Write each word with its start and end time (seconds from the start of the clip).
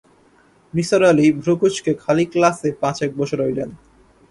নিসার 0.73 1.03
আলি 1.03 1.25
ভ্রকুঁচকে 1.41 1.91
খালি 2.03 2.25
ক্লাসে 2.25 2.69
পাঁচেক 2.81 3.09
বসে 3.19 3.35
রইলেন। 3.35 3.69